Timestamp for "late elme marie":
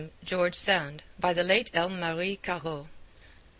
1.43-2.37